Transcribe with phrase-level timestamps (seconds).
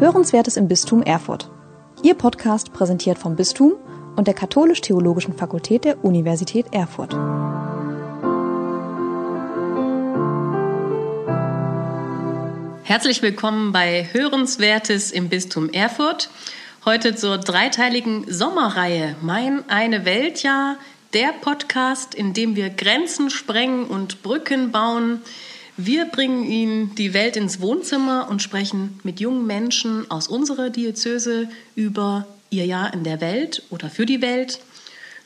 [0.00, 1.50] Hörenswertes im Bistum Erfurt.
[2.04, 3.72] Ihr Podcast präsentiert vom Bistum
[4.14, 7.14] und der Katholisch-Theologischen Fakultät der Universität Erfurt.
[12.84, 16.30] Herzlich willkommen bei Hörenswertes im Bistum Erfurt.
[16.84, 20.76] Heute zur dreiteiligen Sommerreihe Mein eine Weltjahr,
[21.12, 25.22] der Podcast, in dem wir Grenzen sprengen und Brücken bauen.
[25.80, 31.48] Wir bringen Ihnen die Welt ins Wohnzimmer und sprechen mit jungen Menschen aus unserer Diözese
[31.76, 34.58] über ihr Jahr in der Welt oder für die Welt,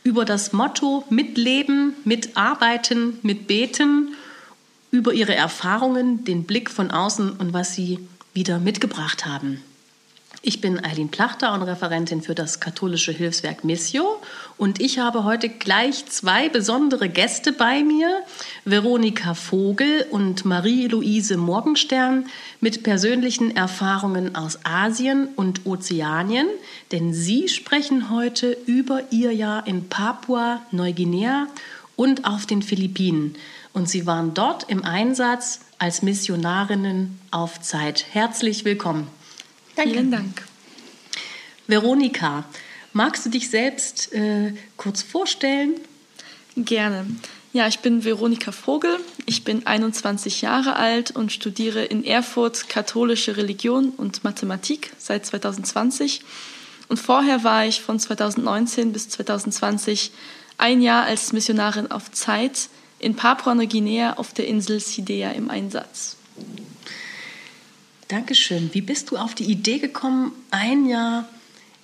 [0.04, 4.14] über das Motto Mitleben, Mitarbeiten, Mitbeten,
[4.90, 8.00] über ihre Erfahrungen, den Blick von außen und was sie
[8.34, 9.62] wieder mitgebracht haben.
[10.44, 14.20] Ich bin Eileen Plachter und Referentin für das katholische Hilfswerk Missio
[14.58, 18.22] und ich habe heute gleich zwei besondere Gäste bei mir,
[18.64, 22.26] Veronika Vogel und Marie-Louise Morgenstern
[22.60, 26.48] mit persönlichen Erfahrungen aus Asien und Ozeanien,
[26.90, 31.46] denn sie sprechen heute über ihr Jahr in Papua-Neuguinea
[31.94, 33.36] und auf den Philippinen
[33.74, 38.06] und sie waren dort im Einsatz als Missionarinnen auf Zeit.
[38.10, 39.21] Herzlich willkommen.
[39.76, 39.92] Danke.
[39.92, 40.42] Vielen Dank.
[41.66, 42.44] Veronika,
[42.92, 45.74] magst du dich selbst äh, kurz vorstellen?
[46.56, 47.06] Gerne.
[47.54, 48.98] Ja, ich bin Veronika Vogel.
[49.26, 56.22] Ich bin 21 Jahre alt und studiere in Erfurt katholische Religion und Mathematik seit 2020.
[56.88, 60.12] Und vorher war ich von 2019 bis 2020
[60.58, 66.16] ein Jahr als Missionarin auf Zeit in Papua-Neuguinea auf der Insel Sidea im Einsatz.
[68.12, 68.68] Dankeschön.
[68.74, 71.26] Wie bist du auf die Idee gekommen, ein Jahr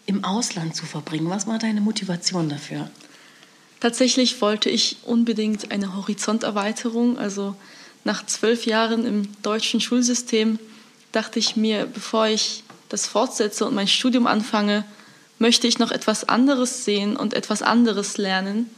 [0.04, 1.30] im Ausland zu verbringen?
[1.30, 2.90] Was war deine Motivation dafür?
[3.80, 7.16] Tatsächlich wollte ich unbedingt eine Horizonterweiterung.
[7.16, 7.56] Also
[8.04, 10.58] nach zwölf Jahren im deutschen Schulsystem
[11.12, 14.84] dachte ich mir, bevor ich das fortsetze und mein Studium anfange,
[15.38, 18.68] möchte ich noch etwas anderes sehen und etwas anderes lernen.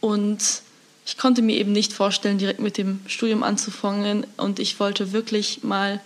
[0.00, 0.62] Und
[1.04, 4.26] ich konnte mir eben nicht vorstellen, direkt mit dem Studium anzufangen.
[4.38, 6.00] Und ich wollte wirklich mal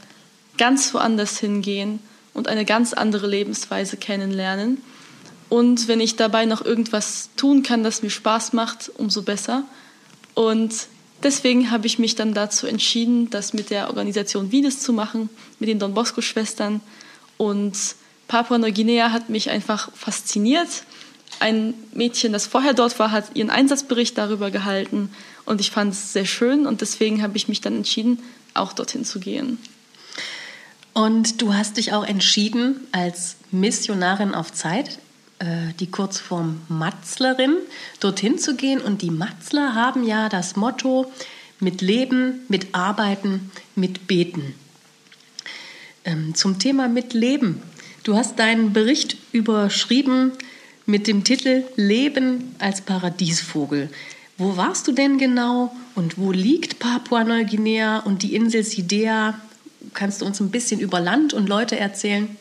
[0.59, 2.01] ganz woanders hingehen
[2.33, 4.83] und eine ganz andere Lebensweise kennenlernen.
[5.49, 9.65] Und wenn ich dabei noch irgendwas tun kann, das mir Spaß macht, umso besser.
[10.35, 10.87] Und
[11.23, 15.29] deswegen habe ich mich dann dazu entschieden, das mit der Organisation Vides zu machen,
[15.59, 16.81] mit den Don Bosco-Schwestern.
[17.37, 17.77] Und
[18.29, 20.85] Papua-Neuguinea hat mich einfach fasziniert.
[21.41, 25.11] Ein Mädchen, das vorher dort war, hat ihren Einsatzbericht darüber gehalten
[25.45, 28.23] und ich fand es sehr schön und deswegen habe ich mich dann entschieden,
[28.55, 29.59] auch dorthin zu gehen.
[30.94, 35.00] Und du hast dich auch entschieden, als Missionarin auf Zeit,
[35.41, 37.56] äh, die Kurzform Matzlerin,
[37.99, 38.81] dorthin zu gehen.
[38.81, 41.12] Und die Matzler haben ja das Motto
[41.59, 44.55] mit Leben, mit Arbeiten, mit Beten.
[46.05, 47.61] Ähm, zum Thema mit Leben.
[48.05, 50.32] Du hast deinen Bericht überschrieben
[50.87, 53.91] mit dem Titel Leben als Paradiesvogel.
[54.38, 59.41] Wo warst du denn genau und wo liegt Papua-Neuguinea und die Insel Sidea
[59.94, 62.37] Kannst du uns ein bisschen über Land und Leute erzählen?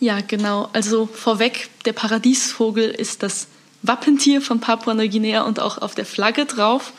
[0.00, 0.68] Ja, genau.
[0.72, 3.46] Also vorweg, der Paradiesvogel ist das
[3.82, 6.92] Wappentier von Papua-Neuguinea und auch auf der Flagge drauf.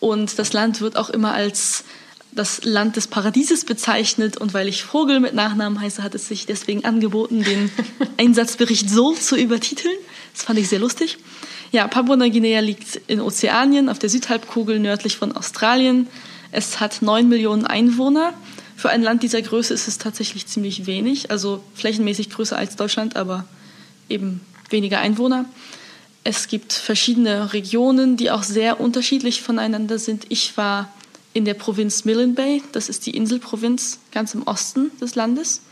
[0.00, 1.84] Und das Land wird auch immer als
[2.32, 4.36] das Land des Paradieses bezeichnet.
[4.36, 7.70] Und weil ich Vogel mit Nachnamen heiße, hat es sich deswegen angeboten, den
[8.16, 9.96] Einsatzbericht so zu übertiteln.
[10.32, 11.18] Das fand ich sehr lustig.
[11.72, 16.06] Ja, Papua-Neuguinea liegt in Ozeanien auf der Südhalbkugel nördlich von Australien.
[16.52, 18.34] Es hat neun Millionen Einwohner
[18.76, 23.16] für ein Land dieser Größe ist es tatsächlich ziemlich wenig, also flächenmäßig größer als Deutschland,
[23.16, 23.46] aber
[24.10, 25.46] eben weniger Einwohner.
[26.24, 30.26] Es gibt verschiedene Regionen, die auch sehr unterschiedlich voneinander sind.
[30.28, 30.92] Ich war
[31.32, 35.62] in der Provinz Millen Bay, das ist die Inselprovinz ganz im Osten des Landes.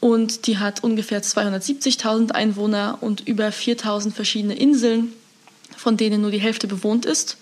[0.00, 5.14] Und die hat ungefähr 270.000 Einwohner und über 4.000 verschiedene Inseln,
[5.74, 7.38] von denen nur die Hälfte bewohnt ist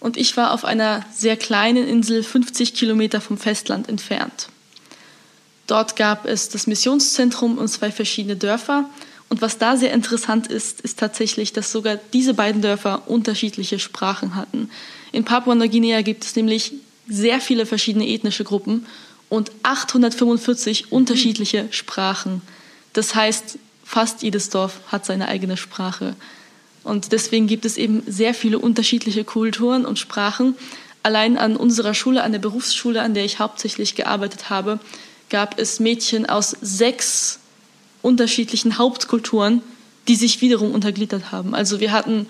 [0.00, 4.48] und ich war auf einer sehr kleinen Insel 50 Kilometer vom Festland entfernt.
[5.66, 8.88] Dort gab es das Missionszentrum und zwei verschiedene Dörfer.
[9.28, 14.34] Und was da sehr interessant ist, ist tatsächlich, dass sogar diese beiden Dörfer unterschiedliche Sprachen
[14.34, 14.70] hatten.
[15.12, 16.72] In Papua-Neuguinea gibt es nämlich
[17.06, 18.86] sehr viele verschiedene ethnische Gruppen
[19.28, 22.40] und 845 unterschiedliche Sprachen.
[22.94, 26.16] Das heißt, fast jedes Dorf hat seine eigene Sprache.
[26.84, 30.54] Und deswegen gibt es eben sehr viele unterschiedliche Kulturen und Sprachen.
[31.02, 34.80] Allein an unserer Schule, an der Berufsschule, an der ich hauptsächlich gearbeitet habe,
[35.30, 37.40] gab es Mädchen aus sechs
[38.02, 39.62] unterschiedlichen Hauptkulturen,
[40.06, 41.54] die sich wiederum untergliedert haben.
[41.54, 42.26] Also wir hatten,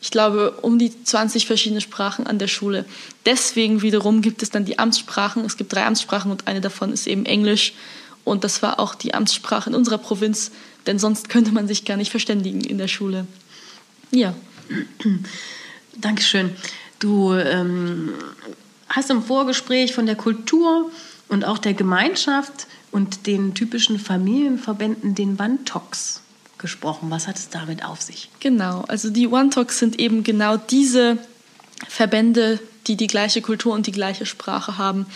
[0.00, 2.84] ich glaube, um die 20 verschiedene Sprachen an der Schule.
[3.26, 5.44] Deswegen wiederum gibt es dann die Amtssprachen.
[5.44, 7.74] Es gibt drei Amtssprachen und eine davon ist eben Englisch.
[8.24, 10.50] Und das war auch die Amtssprache in unserer Provinz,
[10.86, 13.26] denn sonst könnte man sich gar nicht verständigen in der Schule.
[14.10, 14.34] Ja.
[15.96, 16.50] Dankeschön.
[16.98, 18.14] Du ähm,
[18.88, 20.90] hast im Vorgespräch von der Kultur
[21.28, 26.20] und auch der Gemeinschaft und den typischen Familienverbänden, den One-Talks,
[26.58, 27.10] gesprochen.
[27.10, 28.30] Was hat es damit auf sich?
[28.40, 31.18] Genau, also die One-Talks sind eben genau diese
[31.88, 35.06] Verbände, die die gleiche Kultur und die gleiche Sprache haben.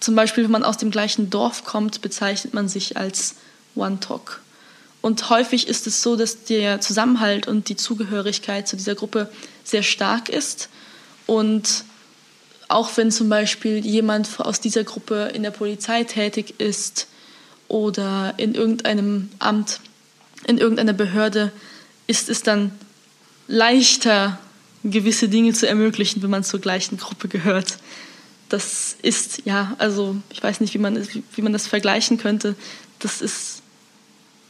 [0.00, 3.34] Zum Beispiel, wenn man aus dem gleichen Dorf kommt, bezeichnet man sich als
[3.74, 4.40] One-Talk.
[5.00, 9.30] Und häufig ist es so, dass der Zusammenhalt und die Zugehörigkeit zu dieser Gruppe
[9.64, 10.68] sehr stark ist.
[11.26, 11.84] Und
[12.68, 17.06] auch wenn zum Beispiel jemand aus dieser Gruppe in der Polizei tätig ist
[17.68, 19.80] oder in irgendeinem Amt,
[20.46, 21.52] in irgendeiner Behörde,
[22.06, 22.72] ist es dann
[23.46, 24.38] leichter,
[24.84, 27.78] gewisse Dinge zu ermöglichen, wenn man zur gleichen Gruppe gehört.
[28.48, 32.54] Das ist, ja, also ich weiß nicht, wie man, wie man das vergleichen könnte.
[32.98, 33.62] Das ist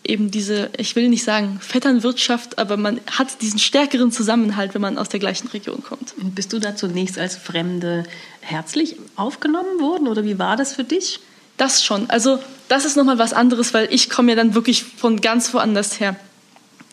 [0.09, 4.99] eben diese, ich will nicht sagen Vetternwirtschaft, aber man hat diesen stärkeren Zusammenhalt, wenn man
[4.99, 6.15] aus der gleichen Region kommt.
[6.19, 8.05] Und bist du da zunächst als Fremde
[8.41, 11.21] herzlich aufgenommen worden oder wie war das für dich?
[11.59, 12.09] Das schon.
[12.09, 12.39] Also
[12.69, 16.17] das ist nochmal was anderes, weil ich komme ja dann wirklich von ganz woanders her.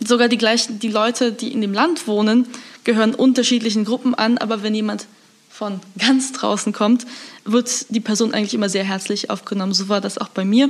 [0.06, 2.48] Sogar die gleichen, die Leute, die in dem Land wohnen,
[2.84, 5.08] gehören unterschiedlichen Gruppen an, aber wenn jemand
[5.50, 7.06] von ganz draußen kommt,
[7.46, 9.74] wird die Person eigentlich immer sehr herzlich aufgenommen.
[9.74, 10.70] So war das auch bei mir.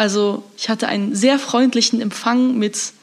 [0.00, 2.94] Also ich hatte einen sehr freundlichen Empfang mit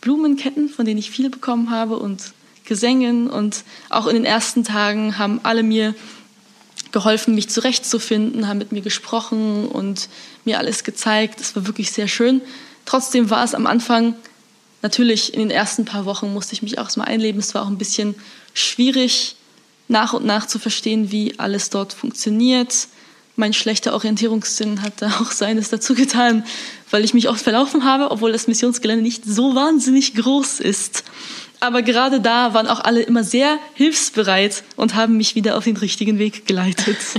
[0.00, 2.32] Blumenketten, von denen ich viele bekommen habe und
[2.64, 3.28] Gesängen.
[3.28, 5.94] Und auch in den ersten Tagen haben alle mir
[6.90, 10.08] geholfen, mich zurechtzufinden, haben mit mir gesprochen und
[10.46, 11.42] mir alles gezeigt.
[11.42, 12.40] Es war wirklich sehr schön.
[12.86, 14.14] Trotzdem war es am Anfang,
[14.80, 17.40] natürlich in den ersten paar Wochen musste ich mich auch erstmal einleben.
[17.40, 18.14] Es war auch ein bisschen
[18.54, 19.36] schwierig,
[19.86, 22.88] nach und nach zu verstehen, wie alles dort funktioniert
[23.36, 26.44] mein schlechter Orientierungssinn hat da auch seines dazu getan,
[26.90, 31.04] weil ich mich oft verlaufen habe, obwohl das Missionsgelände nicht so wahnsinnig groß ist.
[31.60, 35.76] Aber gerade da waren auch alle immer sehr hilfsbereit und haben mich wieder auf den
[35.76, 36.98] richtigen Weg geleitet.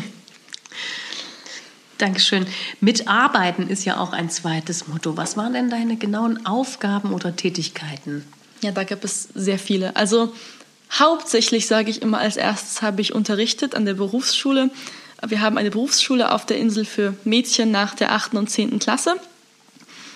[1.97, 2.45] Dankeschön.
[2.79, 5.17] Mitarbeiten ist ja auch ein zweites Motto.
[5.17, 8.23] Was waren denn deine genauen Aufgaben oder Tätigkeiten?
[8.61, 9.95] Ja, da gab es sehr viele.
[9.95, 10.33] Also
[10.91, 14.69] hauptsächlich sage ich immer als erstes habe ich unterrichtet an der Berufsschule
[15.25, 18.35] wir haben eine Berufsschule auf der Insel für Mädchen nach der 8.
[18.35, 18.79] und 10.
[18.79, 19.15] Klasse.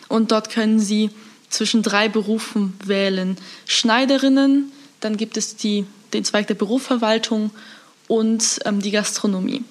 [0.08, 1.10] Und dort können sie
[1.50, 3.38] zwischen drei Berufen wählen.
[3.66, 7.52] Schneiderinnen, dann gibt es die, den Zweig der Berufsverwaltung
[8.08, 9.64] und ähm, die Gastronomie.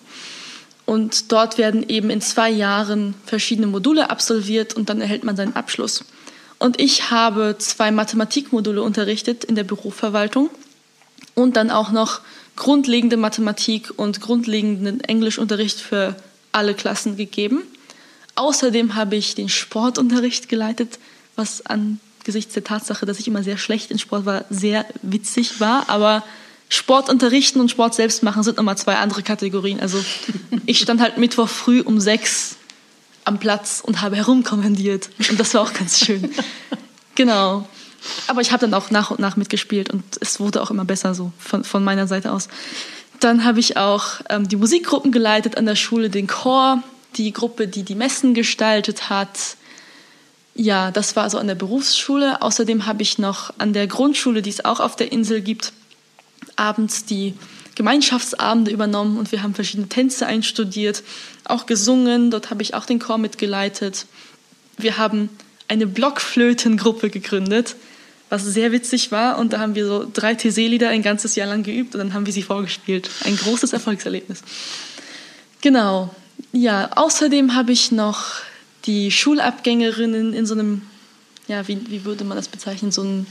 [0.86, 5.54] Und dort werden eben in zwei Jahren verschiedene Module absolviert und dann erhält man seinen
[5.54, 6.04] Abschluss.
[6.58, 10.50] Und ich habe zwei Mathematikmodule unterrichtet in der Berufsverwaltung
[11.34, 12.20] und dann auch noch
[12.60, 16.14] grundlegende Mathematik und grundlegenden Englischunterricht für
[16.52, 17.62] alle Klassen gegeben.
[18.34, 20.98] Außerdem habe ich den Sportunterricht geleitet,
[21.36, 25.88] was angesichts der Tatsache, dass ich immer sehr schlecht in Sport war, sehr witzig war.
[25.88, 26.22] Aber
[26.68, 29.80] Sport unterrichten und Sport selbst machen sind nochmal zwei andere Kategorien.
[29.80, 29.98] Also
[30.66, 32.56] ich stand halt Mittwoch früh um sechs
[33.24, 35.08] am Platz und habe herumkommandiert.
[35.30, 36.30] Und das war auch ganz schön.
[37.14, 37.66] Genau.
[38.26, 41.14] Aber ich habe dann auch nach und nach mitgespielt und es wurde auch immer besser
[41.14, 42.48] so von, von meiner Seite aus.
[43.20, 46.82] Dann habe ich auch ähm, die Musikgruppen geleitet an der Schule, den Chor,
[47.16, 49.56] die Gruppe, die die Messen gestaltet hat.
[50.54, 52.40] Ja, das war also an der Berufsschule.
[52.40, 55.72] Außerdem habe ich noch an der Grundschule, die es auch auf der Insel gibt,
[56.56, 57.34] abends die
[57.74, 61.02] Gemeinschaftsabende übernommen und wir haben verschiedene Tänze einstudiert,
[61.44, 62.30] auch gesungen.
[62.30, 64.06] Dort habe ich auch den Chor mitgeleitet.
[64.76, 65.28] Wir haben
[65.68, 67.76] eine Blockflötengruppe gegründet
[68.30, 69.38] was sehr witzig war.
[69.38, 72.24] Und da haben wir so drei TC-Lieder ein ganzes Jahr lang geübt und dann haben
[72.24, 73.10] wir sie vorgespielt.
[73.24, 74.42] Ein großes Erfolgserlebnis.
[75.60, 76.14] Genau.
[76.52, 78.24] Ja, außerdem habe ich noch
[78.86, 80.82] die Schulabgängerinnen in so einem,
[81.48, 83.26] ja, wie, wie würde man das bezeichnen, so ein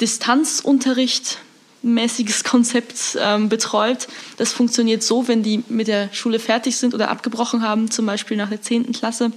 [0.00, 1.38] Distanzunterricht
[1.82, 4.06] mäßiges Konzept ähm, betreut.
[4.36, 8.36] Das funktioniert so, wenn die mit der Schule fertig sind oder abgebrochen haben, zum Beispiel
[8.36, 8.92] nach der 10.
[8.92, 9.32] Klasse,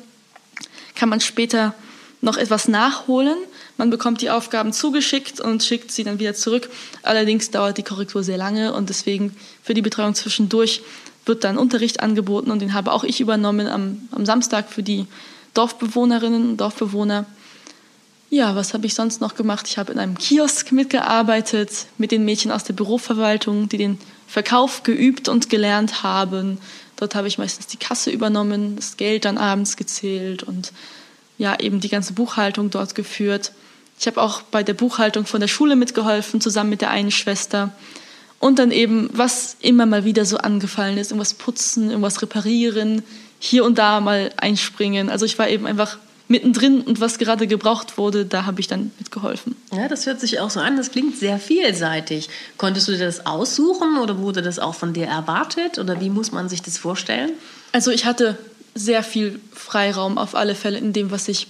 [0.96, 1.74] kann man später
[2.22, 3.38] noch etwas nachholen.
[3.78, 6.70] Man bekommt die Aufgaben zugeschickt und schickt sie dann wieder zurück.
[7.02, 10.82] Allerdings dauert die Korrektur sehr lange und deswegen für die Betreuung zwischendurch
[11.26, 15.08] wird dann Unterricht angeboten und den habe auch ich übernommen am, am Samstag für die
[15.54, 17.26] Dorfbewohnerinnen und Dorfbewohner.
[18.30, 19.68] Ja, was habe ich sonst noch gemacht?
[19.68, 24.82] Ich habe in einem Kiosk mitgearbeitet mit den Mädchen aus der Büroverwaltung, die den Verkauf
[24.82, 26.58] geübt und gelernt haben.
[26.96, 30.74] Dort habe ich meistens die Kasse übernommen, das Geld dann abends gezählt und
[31.38, 33.52] ja eben die ganze Buchhaltung dort geführt.
[34.00, 37.72] Ich habe auch bei der Buchhaltung von der Schule mitgeholfen, zusammen mit der einen Schwester.
[38.40, 43.04] Und dann eben, was immer mal wieder so angefallen ist, irgendwas putzen, irgendwas reparieren.
[43.40, 45.10] hier und da mal einspringen.
[45.10, 45.98] Also ich war eben einfach
[46.30, 49.56] mittendrin und was gerade gebraucht wurde, da habe ich dann mitgeholfen.
[49.74, 50.78] Ja, das hört sich auch so an.
[50.78, 52.30] Das klingt sehr vielseitig.
[52.58, 56.32] Konntest du dir das aussuchen oder wurde das auch von dir erwartet oder wie muss
[56.32, 57.32] man sich das vorstellen?
[57.74, 58.38] Also ich hatte
[58.76, 61.48] sehr viel Freiraum auf alle Fälle in dem, was ich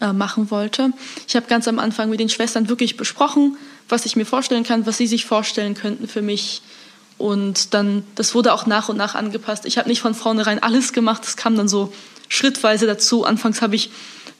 [0.00, 0.90] äh, machen wollte.
[1.26, 3.56] Ich habe ganz am Anfang mit den Schwestern wirklich besprochen,
[3.88, 6.62] was ich mir vorstellen kann, was sie sich vorstellen könnten für mich.
[7.16, 9.66] Und dann, das wurde auch nach und nach angepasst.
[9.66, 11.92] Ich habe nicht von vornherein alles gemacht, das kam dann so
[12.28, 13.24] schrittweise dazu.
[13.24, 13.90] Anfangs habe ich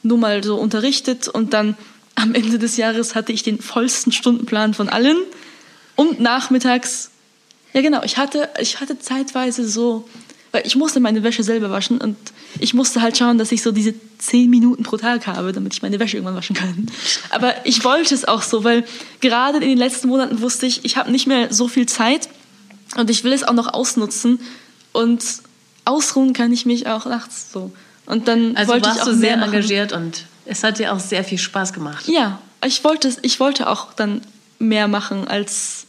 [0.03, 1.77] nur mal so unterrichtet und dann
[2.15, 5.17] am Ende des Jahres hatte ich den vollsten Stundenplan von allen.
[5.95, 7.11] Und nachmittags,
[7.73, 10.07] ja genau, ich hatte, ich hatte zeitweise so,
[10.55, 12.15] weil ich musste meine Wäsche selber waschen und
[12.59, 15.81] ich musste halt schauen, dass ich so diese zehn Minuten pro Tag habe, damit ich
[15.81, 16.87] meine Wäsche irgendwann waschen kann.
[17.29, 18.85] Aber ich wollte es auch so, weil
[19.19, 22.29] gerade in den letzten Monaten wusste ich, ich habe nicht mehr so viel Zeit
[22.95, 24.39] und ich will es auch noch ausnutzen
[24.93, 25.25] und
[25.83, 27.73] ausruhen kann ich mich auch nachts so.
[28.05, 30.99] Und dann also wollte warst ich auch du sehr engagiert und es hat dir auch
[30.99, 32.07] sehr viel Spaß gemacht.
[32.07, 34.21] Ja, ich wollte, ich wollte auch dann
[34.57, 35.84] mehr machen als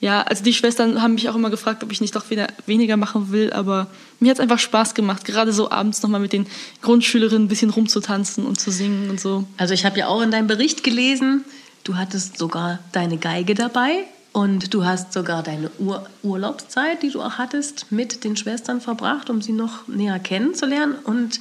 [0.00, 2.96] ja, also die Schwestern haben mich auch immer gefragt, ob ich nicht doch wieder weniger
[2.96, 3.86] machen will, aber
[4.18, 6.46] mir hat es einfach Spaß gemacht, gerade so abends nochmal mit den
[6.80, 9.44] Grundschülerinnen ein bisschen rumzutanzen und zu singen und so.
[9.58, 11.44] Also ich habe ja auch in deinem Bericht gelesen,
[11.84, 17.20] du hattest sogar deine Geige dabei und du hast sogar deine Ur Urlaubszeit, die du
[17.20, 21.40] auch hattest, mit den Schwestern verbracht, um sie noch näher kennenzulernen und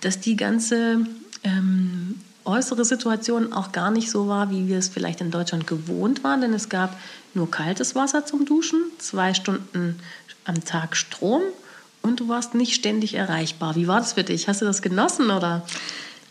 [0.00, 1.06] dass die ganze
[1.44, 6.24] ähm, äußere Situation auch gar nicht so war, wie wir es vielleicht in Deutschland gewohnt
[6.24, 6.96] waren, denn es gab
[7.36, 10.00] nur kaltes Wasser zum Duschen, zwei Stunden
[10.44, 11.42] am Tag Strom
[12.02, 13.76] und du warst nicht ständig erreichbar.
[13.76, 14.48] Wie war das für dich?
[14.48, 15.66] Hast du das genossen oder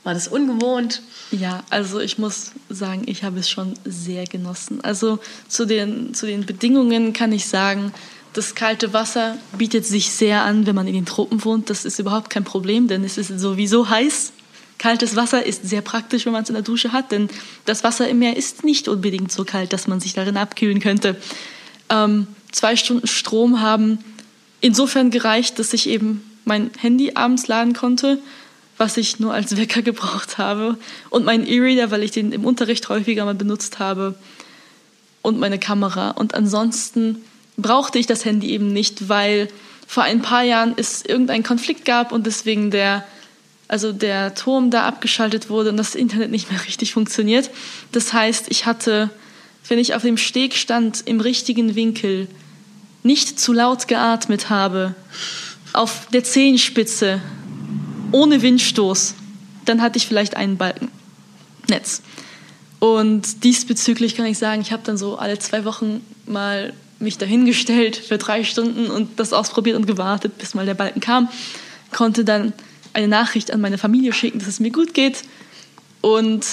[0.04, 1.02] war das ungewohnt?
[1.32, 4.82] Ja, also ich muss sagen, ich habe es schon sehr genossen.
[4.82, 7.92] Also zu den, zu den Bedingungen kann ich sagen,
[8.34, 11.70] das kalte Wasser bietet sich sehr an, wenn man in den Tropen wohnt.
[11.70, 14.34] Das ist überhaupt kein Problem, denn es ist sowieso heiß.
[14.78, 17.30] Kaltes Wasser ist sehr praktisch, wenn man es in der Dusche hat, denn
[17.66, 21.16] das Wasser im Meer ist nicht unbedingt so kalt, dass man sich darin abkühlen könnte.
[21.90, 24.00] Ähm, zwei Stunden Strom haben
[24.62, 28.20] insofern gereicht, dass ich eben mein Handy abends laden konnte,
[28.78, 30.78] was ich nur als Wecker gebraucht habe,
[31.10, 34.16] und mein E-Reader, weil ich den im Unterricht häufiger mal benutzt habe,
[35.26, 36.12] und meine Kamera.
[36.12, 37.24] Und ansonsten
[37.58, 39.50] brauchte ich das Handy eben nicht, weil
[39.88, 43.04] vor ein paar Jahren es irgendeinen Konflikt gab und deswegen der
[43.68, 47.50] also der Turm da abgeschaltet wurde und das Internet nicht mehr richtig funktioniert.
[47.92, 49.10] Das heißt, ich hatte,
[49.68, 52.28] wenn ich auf dem Steg stand, im richtigen Winkel,
[53.04, 54.96] nicht zu laut geatmet habe,
[55.74, 57.22] auf der Zehenspitze,
[58.12, 59.14] ohne Windstoß,
[59.66, 60.90] dann hatte ich vielleicht einen Balken
[61.68, 62.02] Netz.
[62.80, 67.96] Und diesbezüglich kann ich sagen, ich habe dann so alle zwei Wochen mal mich dahingestellt
[67.96, 71.30] für drei Stunden und das ausprobiert und gewartet, bis mal der Balken kam.
[71.92, 72.54] Konnte dann
[72.96, 75.24] eine Nachricht an meine Familie schicken, dass es mir gut geht.
[76.02, 76.46] Und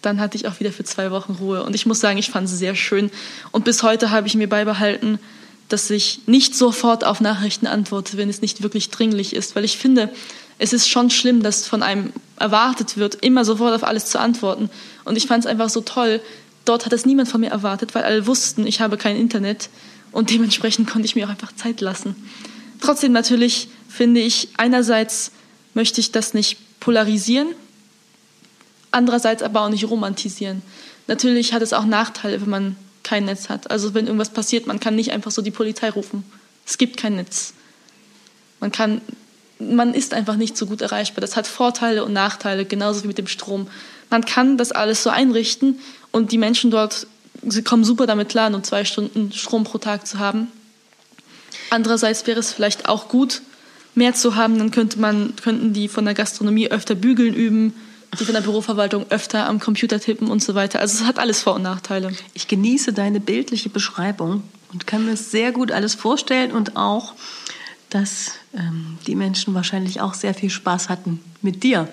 [0.00, 1.62] dann hatte ich auch wieder für zwei Wochen Ruhe.
[1.62, 3.10] Und ich muss sagen, ich fand es sehr schön.
[3.52, 5.18] Und bis heute habe ich mir beibehalten,
[5.68, 9.54] dass ich nicht sofort auf Nachrichten antworte, wenn es nicht wirklich dringlich ist.
[9.54, 10.10] Weil ich finde,
[10.58, 14.70] es ist schon schlimm, dass von einem erwartet wird, immer sofort auf alles zu antworten.
[15.04, 16.20] Und ich fand es einfach so toll.
[16.64, 19.68] Dort hat es niemand von mir erwartet, weil alle wussten, ich habe kein Internet.
[20.10, 22.16] Und dementsprechend konnte ich mir auch einfach Zeit lassen.
[22.80, 25.32] Trotzdem natürlich finde ich einerseits
[25.74, 27.48] möchte ich das nicht polarisieren,
[28.90, 30.62] andererseits aber auch nicht romantisieren.
[31.06, 33.70] Natürlich hat es auch Nachteile, wenn man kein Netz hat.
[33.70, 36.24] Also wenn irgendwas passiert, man kann nicht einfach so die Polizei rufen.
[36.66, 37.54] Es gibt kein Netz.
[38.60, 39.00] Man kann,
[39.58, 41.20] man ist einfach nicht so gut erreichbar.
[41.20, 43.66] Das hat Vorteile und Nachteile, genauso wie mit dem Strom.
[44.10, 45.80] Man kann das alles so einrichten
[46.12, 47.06] und die Menschen dort,
[47.46, 50.48] sie kommen super damit klar, nur zwei Stunden Strom pro Tag zu haben.
[51.70, 53.42] Andererseits wäre es vielleicht auch gut,
[53.94, 57.74] mehr zu haben, dann könnte man, könnten die von der Gastronomie öfter bügeln üben,
[58.18, 60.80] die von der Büroverwaltung öfter am Computer tippen und so weiter.
[60.80, 62.12] Also es hat alles Vor- und Nachteile.
[62.34, 67.14] Ich genieße deine bildliche Beschreibung und kann mir sehr gut alles vorstellen und auch,
[67.90, 71.88] dass ähm, die Menschen wahrscheinlich auch sehr viel Spaß hatten mit dir.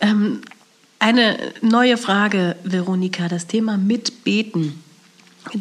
[0.00, 0.42] Ähm,
[0.98, 4.82] eine neue Frage, Veronika, das Thema Mitbeten.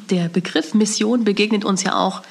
[0.10, 2.22] Der Begriff Mission begegnet uns ja auch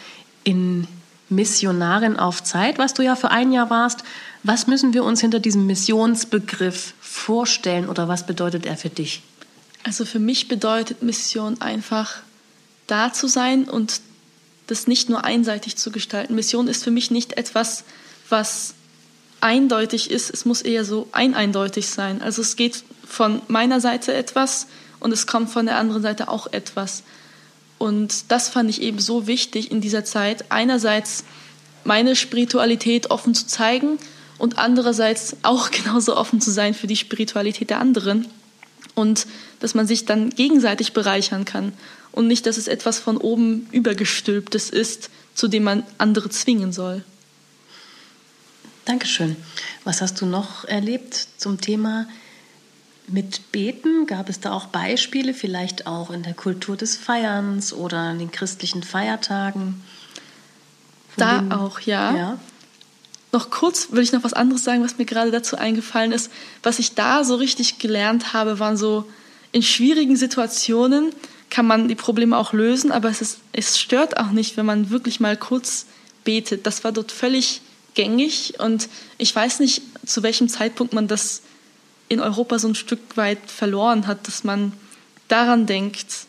[0.44, 0.87] in
[1.35, 4.05] Missionarin auf Zeit, was du ja für ein Jahr warst.
[4.43, 9.23] Was müssen wir uns hinter diesem Missionsbegriff vorstellen oder was bedeutet er für dich?
[9.85, 12.17] Also für mich bedeutet Mission einfach
[12.87, 14.01] da zu sein und
[14.67, 16.35] das nicht nur einseitig zu gestalten.
[16.35, 17.85] Mission ist für mich nicht etwas,
[18.29, 18.75] was
[19.41, 22.23] eindeutig ist, es muss eher so eineindeutig sein.
[22.23, 24.67] Also es geht von meiner Seite etwas
[25.01, 27.03] und es kommt von der anderen Seite auch etwas.
[27.83, 30.53] Und das fand ich eben so wichtig in dieser Zeit.
[30.53, 31.25] Einerseits
[31.83, 33.99] meine Spiritualität offen zu zeigen
[34.39, 38.29] und andererseits auch genauso offen zu sein für die Spiritualität der anderen
[38.95, 39.27] und
[39.59, 41.73] dass man sich dann gegenseitig bereichern kann
[42.12, 47.03] und nicht, dass es etwas von oben übergestülptes ist, zu dem man andere zwingen soll.
[48.85, 49.35] Dankeschön.
[49.83, 52.07] Was hast du noch erlebt zum Thema
[53.09, 54.06] mit Beten?
[54.06, 58.30] Gab es da auch Beispiele, vielleicht auch in der Kultur des Feierns oder an den
[58.30, 59.82] christlichen Feiertagen?
[61.16, 62.16] Da auch, ja.
[62.16, 62.38] ja.
[63.32, 66.30] Noch kurz will ich noch was anderes sagen, was mir gerade dazu eingefallen ist.
[66.62, 69.06] Was ich da so richtig gelernt habe, waren so
[69.52, 71.12] in schwierigen Situationen
[71.52, 74.88] kann man die Probleme auch lösen, aber es, ist, es stört auch nicht, wenn man
[74.88, 75.85] wirklich mal kurz
[76.25, 76.66] betet.
[76.66, 77.61] Das war dort völlig
[77.92, 81.42] gängig und ich weiß nicht, zu welchem Zeitpunkt man das
[82.12, 84.73] in Europa so ein Stück weit verloren hat, dass man
[85.28, 86.26] daran denkt,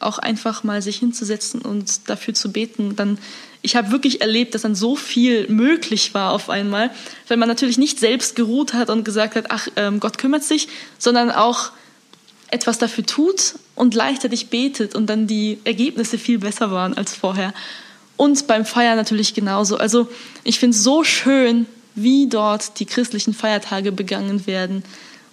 [0.00, 2.96] auch einfach mal sich hinzusetzen und dafür zu beten.
[2.96, 3.18] Dann,
[3.60, 6.90] ich habe wirklich erlebt, dass dann so viel möglich war auf einmal,
[7.28, 10.68] weil man natürlich nicht selbst geruht hat und gesagt hat, ach, ähm, Gott kümmert sich,
[10.98, 11.70] sondern auch
[12.48, 17.52] etwas dafür tut und gleichzeitig betet und dann die Ergebnisse viel besser waren als vorher.
[18.16, 19.76] Und beim Feiern natürlich genauso.
[19.76, 20.08] Also
[20.44, 24.84] ich finde es so schön, wie dort die christlichen Feiertage begangen werden.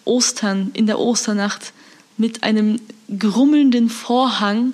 [0.06, 1.74] Ostern, in der Osternacht
[2.18, 2.80] mit einem
[3.18, 4.74] grummelnden Vorhang,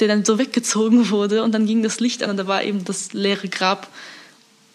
[0.00, 2.84] der dann so weggezogen wurde und dann ging das Licht an und da war eben
[2.84, 3.88] das leere Grab.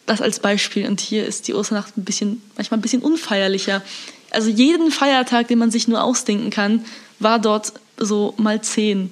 [0.07, 0.87] Das als Beispiel.
[0.87, 3.83] Und hier ist die Osternacht ein bisschen, manchmal ein bisschen unfeierlicher.
[4.31, 6.85] Also jeden Feiertag, den man sich nur ausdenken kann,
[7.19, 9.11] war dort so mal zehn.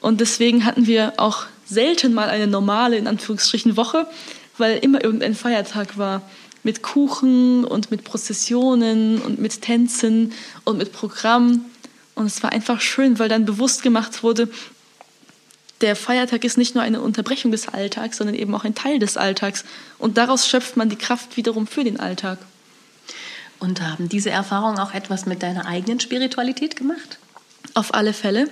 [0.00, 4.06] Und deswegen hatten wir auch selten mal eine normale, in Anführungsstrichen, Woche,
[4.56, 6.22] weil immer irgendein Feiertag war.
[6.62, 10.32] Mit Kuchen und mit Prozessionen und mit Tänzen
[10.64, 11.64] und mit Programm.
[12.14, 14.48] Und es war einfach schön, weil dann bewusst gemacht wurde,
[15.80, 19.16] der Feiertag ist nicht nur eine Unterbrechung des Alltags, sondern eben auch ein Teil des
[19.16, 19.64] Alltags.
[19.98, 22.38] Und daraus schöpft man die Kraft wiederum für den Alltag.
[23.60, 27.18] Und haben diese Erfahrungen auch etwas mit deiner eigenen Spiritualität gemacht?
[27.74, 28.48] Auf alle Fälle.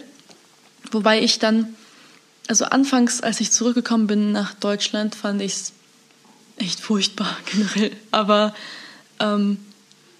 [0.93, 1.75] Wobei ich dann,
[2.49, 5.73] also anfangs, als ich zurückgekommen bin nach Deutschland, fand ich es
[6.57, 7.93] echt furchtbar generell.
[8.11, 8.55] Aber
[9.21, 9.59] ähm,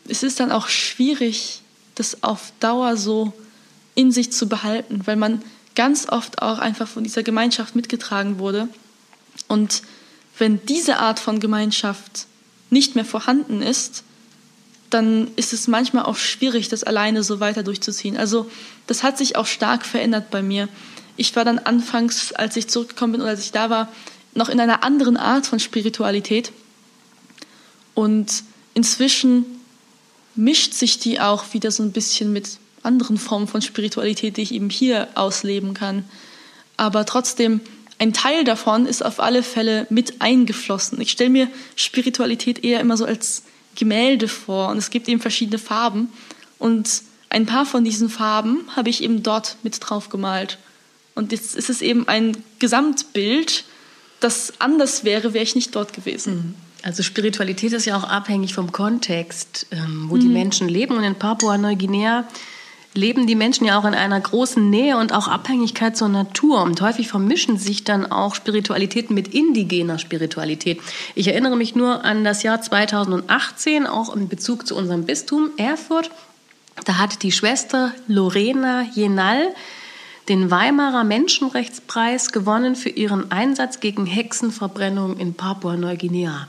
[0.09, 1.63] es ist dann auch schwierig,
[1.95, 3.33] das auf Dauer so
[3.95, 5.43] in sich zu behalten, weil man
[5.75, 8.69] ganz oft auch einfach von dieser Gemeinschaft mitgetragen wurde.
[9.49, 9.83] Und
[10.39, 12.27] wenn diese Art von Gemeinschaft
[12.71, 14.05] nicht mehr vorhanden ist,
[14.91, 18.17] dann ist es manchmal auch schwierig, das alleine so weiter durchzuziehen.
[18.17, 18.51] Also
[18.87, 20.69] das hat sich auch stark verändert bei mir.
[21.17, 23.89] Ich war dann anfangs, als ich zurückgekommen bin oder als ich da war,
[24.37, 26.53] noch in einer anderen Art von Spiritualität.
[27.95, 28.45] Und
[28.75, 29.45] inzwischen
[30.35, 34.53] mischt sich die auch wieder so ein bisschen mit anderen Formen von Spiritualität, die ich
[34.53, 36.05] eben hier ausleben kann.
[36.77, 37.61] Aber trotzdem,
[37.99, 41.01] ein Teil davon ist auf alle Fälle mit eingeflossen.
[41.01, 43.45] Ich stelle mir Spiritualität eher immer so als
[43.75, 46.11] Gemälde vor und es gibt eben verschiedene Farben
[46.59, 50.59] und ein paar von diesen Farben habe ich eben dort mit drauf gemalt.
[51.15, 53.65] Und jetzt ist es eben ein Gesamtbild,
[54.21, 56.35] das anders wäre, wäre ich nicht dort gewesen.
[56.35, 56.55] Mhm.
[56.83, 60.21] Also Spiritualität ist ja auch abhängig vom Kontext, ähm, wo mhm.
[60.21, 60.97] die Menschen leben.
[60.97, 62.29] Und in Papua-Neuguinea
[62.95, 66.63] leben die Menschen ja auch in einer großen Nähe und auch Abhängigkeit zur Natur.
[66.63, 70.81] Und häufig vermischen sich dann auch Spiritualitäten mit indigener Spiritualität.
[71.15, 76.11] Ich erinnere mich nur an das Jahr 2018, auch in Bezug zu unserem Bistum Erfurt.
[76.85, 79.55] Da hat die Schwester Lorena Jenal
[80.29, 86.49] den Weimarer Menschenrechtspreis gewonnen für ihren Einsatz gegen Hexenverbrennung in Papua-Neuguinea.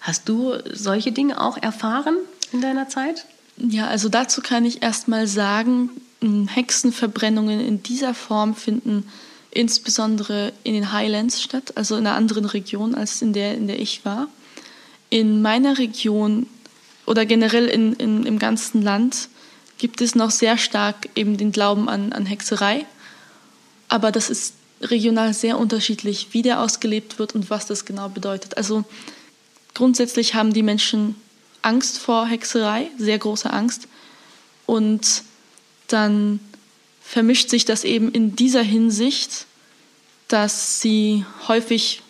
[0.00, 2.16] Hast du solche Dinge auch erfahren
[2.52, 3.26] in deiner Zeit?
[3.56, 9.04] Ja, also dazu kann ich erstmal sagen, Hexenverbrennungen in dieser Form finden
[9.50, 13.78] insbesondere in den Highlands statt, also in einer anderen Region als in der, in der
[13.78, 14.28] ich war.
[15.10, 16.46] In meiner Region
[17.06, 19.28] oder generell in, in, im ganzen Land
[19.78, 22.86] gibt es noch sehr stark eben den Glauben an, an Hexerei.
[23.92, 28.56] Aber das ist regional sehr unterschiedlich, wie der ausgelebt wird und was das genau bedeutet.
[28.56, 28.84] Also
[29.74, 31.14] grundsätzlich haben die Menschen
[31.60, 33.88] Angst vor Hexerei, sehr große Angst.
[34.64, 35.24] Und
[35.88, 36.40] dann
[37.02, 39.44] vermischt sich das eben in dieser Hinsicht,
[40.26, 42.00] dass sie häufig,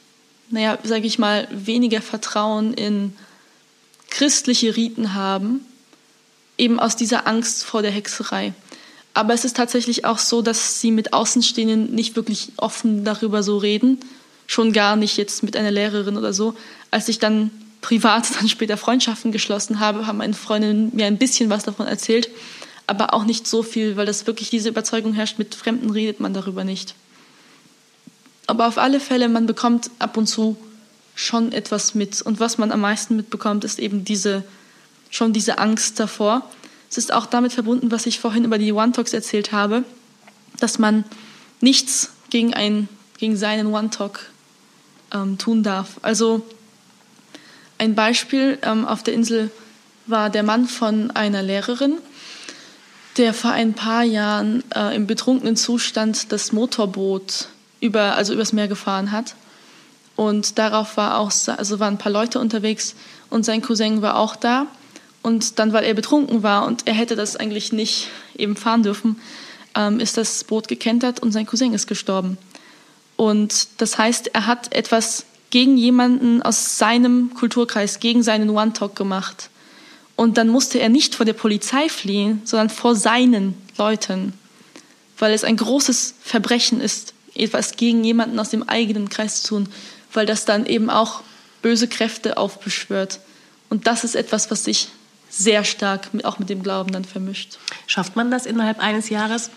[0.51, 3.17] naja, sage ich mal, weniger Vertrauen in
[4.09, 5.67] christliche Riten haben,
[6.59, 8.55] eben aus dieser Angst vor der Hexerei.
[9.15, 13.59] Aber es ist tatsächlich auch so, dass sie mit Außenstehenden nicht wirklich offen darüber so
[13.59, 13.99] reden,
[14.47, 16.55] schon gar nicht jetzt mit einer Lehrerin oder so.
[16.91, 21.51] Als ich dann privat dann später Freundschaften geschlossen habe, haben meine Freundinnen mir ein bisschen
[21.51, 22.31] was davon erzählt,
[22.87, 26.35] aber auch nicht so viel, weil das wirklich diese Überzeugung herrscht, mit Fremden redet man
[26.35, 26.95] darüber nicht.
[28.47, 30.57] Aber auf alle Fälle, man bekommt ab und zu
[31.15, 32.23] schon etwas mit.
[32.23, 34.43] Und was man am meisten mitbekommt, ist eben diese,
[35.11, 36.51] schon diese Angst davor.
[36.93, 39.83] Es ist auch damit verbunden, was ich vorhin über die One-Talks erzählt habe,
[40.61, 41.05] dass man
[41.63, 44.21] nichts gegen, ein, gegen seinen One-Talk
[45.11, 45.99] ähm, tun darf.
[46.03, 46.45] Also
[47.79, 49.51] ein Beispiel ähm, auf der Insel
[50.05, 51.97] war der Mann von einer Lehrerin,
[53.17, 57.49] der vor ein paar Jahren äh, im betrunkenen Zustand das Motorboot
[57.81, 59.35] über, also übers Meer gefahren hat.
[60.15, 62.95] Und darauf war auch, also waren ein paar Leute unterwegs
[63.31, 64.67] und sein Cousin war auch da.
[65.23, 69.21] Und dann, weil er betrunken war und er hätte das eigentlich nicht eben fahren dürfen,
[69.75, 72.39] ähm, ist das Boot gekentert und sein Cousin ist gestorben.
[73.17, 79.51] Und das heißt, er hat etwas gegen jemanden aus seinem Kulturkreis, gegen seinen One-Talk gemacht.
[80.17, 84.33] Und dann musste er nicht vor der Polizei fliehen, sondern vor seinen Leuten,
[85.19, 89.69] weil es ein großes Verbrechen ist, etwas gegen jemanden aus dem eigenen Kreis zu tun,
[90.13, 91.23] weil das dann eben auch
[91.63, 93.21] böse Kräfte aufbeschwört.
[93.71, 94.89] Und das ist etwas, was sich
[95.33, 97.59] sehr stark auch mit dem Glauben dann vermischt.
[97.87, 99.51] Schafft man das innerhalb eines Jahres,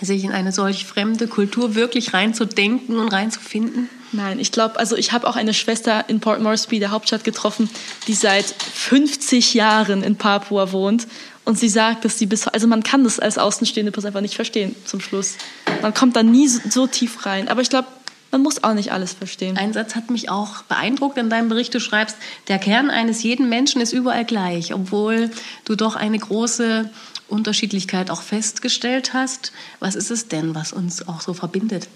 [0.00, 3.90] sich in eine solch fremde Kultur wirklich reinzudenken und reinzufinden?
[4.12, 7.68] Nein, ich glaube, also ich habe auch eine Schwester in Port Moresby, der Hauptstadt, getroffen,
[8.06, 11.06] die seit 50 Jahren in Papua wohnt.
[11.44, 14.36] Und sie sagt, dass sie bis, also man kann das als außenstehende Person einfach nicht
[14.36, 15.36] verstehen zum Schluss.
[15.82, 17.48] Man kommt da nie so, so tief rein.
[17.48, 17.88] Aber ich glaube,
[18.30, 19.56] man muss auch nicht alles verstehen.
[19.56, 21.74] Ein Satz hat mich auch beeindruckt in deinem Bericht.
[21.74, 22.16] Du schreibst,
[22.48, 25.30] der Kern eines jeden Menschen ist überall gleich, obwohl
[25.64, 26.90] du doch eine große
[27.28, 29.52] Unterschiedlichkeit auch festgestellt hast.
[29.80, 31.88] Was ist es denn, was uns auch so verbindet?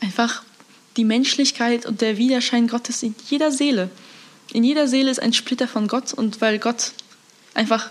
[0.00, 0.42] Einfach
[0.96, 3.90] die Menschlichkeit und der Widerschein Gottes in jeder Seele.
[4.52, 6.92] In jeder Seele ist ein Splitter von Gott und weil Gott
[7.54, 7.90] einfach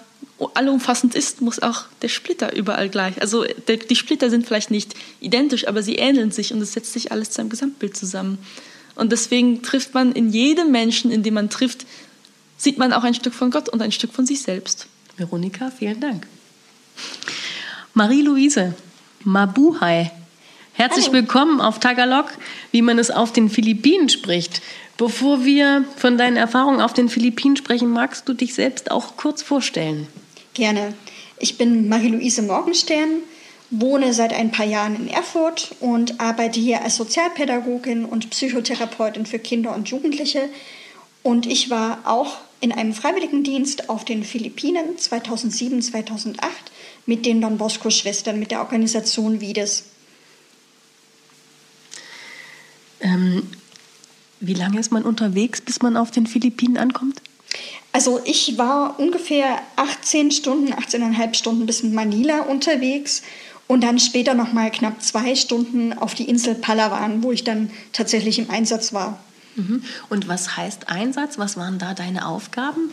[0.54, 3.22] allumfassend ist, muss auch der Splitter überall gleich.
[3.22, 6.94] Also der, die Splitter sind vielleicht nicht identisch, aber sie ähneln sich und es setzt
[6.94, 8.38] sich alles zu einem Gesamtbild zusammen.
[8.96, 11.86] Und deswegen trifft man in jedem Menschen, in dem man trifft,
[12.58, 14.88] sieht man auch ein Stück von Gott und ein Stück von sich selbst.
[15.18, 16.28] Veronika, vielen Dank.
[17.94, 18.74] Marie-Louise,
[19.24, 20.12] Mabuhay,
[20.74, 21.16] herzlich Hallo.
[21.16, 22.26] willkommen auf Tagalog,
[22.72, 24.62] wie man es auf den Philippinen spricht.
[24.98, 29.42] Bevor wir von deinen Erfahrungen auf den Philippinen sprechen, magst du dich selbst auch kurz
[29.42, 30.08] vorstellen?
[30.56, 30.94] Gerne.
[31.38, 33.22] Ich bin Marie-Louise Morgenstern,
[33.70, 39.38] wohne seit ein paar Jahren in Erfurt und arbeite hier als Sozialpädagogin und Psychotherapeutin für
[39.38, 40.48] Kinder und Jugendliche.
[41.24, 46.50] Und ich war auch in einem Freiwilligendienst auf den Philippinen 2007, 2008
[47.06, 49.84] mit den Don Bosco-Schwestern, mit der Organisation Vides.
[53.02, 53.44] Ähm,
[54.40, 57.22] wie lange ist man unterwegs, bis man auf den Philippinen ankommt?
[57.96, 63.22] Also ich war ungefähr 18 Stunden, 18,5 Stunden bis Manila unterwegs
[63.68, 67.72] und dann später noch mal knapp zwei Stunden auf die Insel Palawan, wo ich dann
[67.94, 69.24] tatsächlich im Einsatz war.
[69.56, 69.82] Mhm.
[70.10, 71.38] Und was heißt Einsatz?
[71.38, 72.92] Was waren da deine Aufgaben?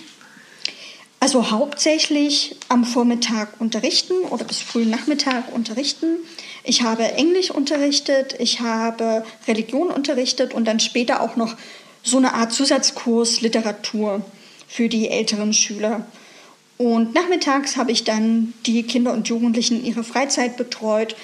[1.18, 6.18] Also hauptsächlich am Vormittag unterrichten oder bis frühen Nachmittag unterrichten.
[6.62, 11.56] Ich habe Englisch unterrichtet, ich habe Religion unterrichtet und dann später auch noch
[12.04, 14.24] so eine Art Zusatzkurs Literatur
[14.72, 16.06] für die älteren Schüler.
[16.78, 21.14] Und nachmittags habe ich dann die Kinder und Jugendlichen in ihrer Freizeit betreut.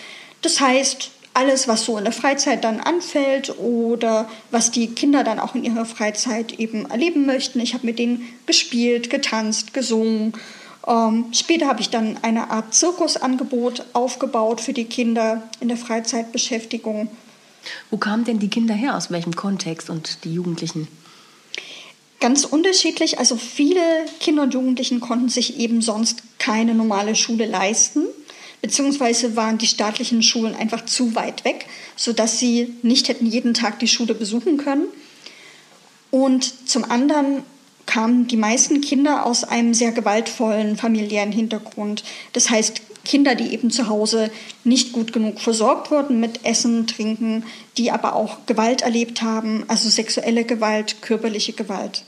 [0.43, 5.41] Das heißt, alles, was so in der Freizeit dann anfällt oder was die Kinder dann
[5.41, 7.59] auch in ihrer Freizeit eben erleben möchten.
[7.61, 10.35] Ich habe mit denen gespielt, getanzt, gesungen.
[10.87, 17.09] Ähm, später habe ich dann eine Art Zirkusangebot aufgebaut für die Kinder in der Freizeitbeschäftigung.
[17.91, 18.95] Wo kamen denn die Kinder her?
[18.95, 20.87] Aus welchem Kontext und die Jugendlichen?
[22.21, 23.19] Ganz unterschiedlich.
[23.19, 23.81] Also viele
[24.19, 28.07] Kinder und Jugendlichen konnten sich eben sonst keine normale Schule leisten,
[28.61, 33.79] beziehungsweise waren die staatlichen Schulen einfach zu weit weg, sodass sie nicht hätten jeden Tag
[33.79, 34.87] die Schule besuchen können.
[36.11, 37.45] Und zum anderen
[37.87, 42.05] kamen die meisten Kinder aus einem sehr gewaltvollen familiären Hintergrund.
[42.33, 44.31] Das heißt, Kinder, die eben zu Hause
[44.63, 47.43] nicht gut genug versorgt wurden mit Essen, Trinken,
[47.77, 52.05] die aber auch Gewalt erlebt haben, also sexuelle Gewalt, körperliche Gewalt.